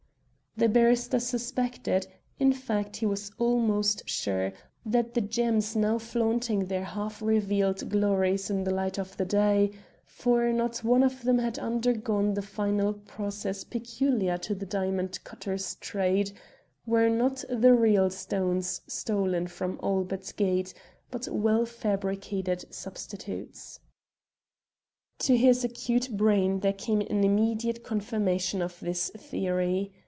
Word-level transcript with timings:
The 0.57 0.67
barrister 0.67 1.21
suspected 1.21 2.07
in 2.37 2.51
fact, 2.51 2.97
he 2.97 3.05
was 3.05 3.31
almost 3.37 4.07
sure 4.09 4.51
that 4.85 5.13
the 5.13 5.21
gems 5.21 5.77
now 5.77 5.97
flaunting 5.97 6.65
their 6.65 6.83
half 6.83 7.21
revealed 7.21 7.89
glories 7.89 8.49
in 8.49 8.65
the 8.65 8.73
light 8.73 8.97
of 8.99 9.15
the 9.15 9.23
day 9.23 9.71
for 10.05 10.51
not 10.51 10.83
one 10.83 11.03
of 11.03 11.23
them 11.23 11.37
had 11.37 11.57
undergone 11.57 12.33
the 12.33 12.41
final 12.41 12.91
process 12.93 13.63
peculiar 13.63 14.37
to 14.39 14.53
the 14.53 14.65
diamond 14.65 15.23
cutter's 15.23 15.75
trade 15.75 16.33
were 16.85 17.07
not 17.09 17.45
the 17.49 17.73
real 17.73 18.09
stones 18.09 18.81
stolen 18.87 19.47
from 19.47 19.79
Albert 19.81 20.33
Gate, 20.35 20.73
but 21.11 21.29
well 21.31 21.65
fabricated 21.65 22.65
substitutes. 22.73 23.79
To 25.19 25.37
his 25.37 25.63
acute 25.63 26.09
brain 26.17 26.59
there 26.59 26.73
came 26.73 26.99
an 26.99 27.23
immediate 27.23 27.85
confirmation 27.85 28.61
of 28.61 28.81
his 28.81 29.11
theory. 29.11 29.93